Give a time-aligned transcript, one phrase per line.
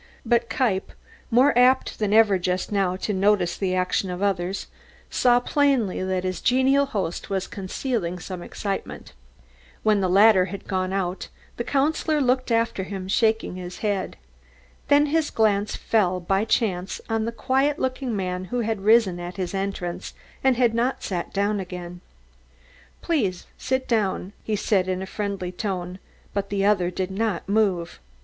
[0.25, 0.93] But Kniepp,
[1.29, 4.65] more apt than ever just now to notice the actions of others,
[5.11, 9.13] saw plainly that his genial host was concealing some excitement.
[9.83, 11.27] When the latter had gone out
[11.57, 14.17] the Councillor looked after him, shaking his head.
[14.87, 19.37] Then his glance fell by chance on the quiet looking man who had risen at
[19.37, 22.01] his entrance and had not sat down again.
[23.03, 25.99] "Please sit down," he said in a friendly tone,
[26.33, 27.99] but the other did not move.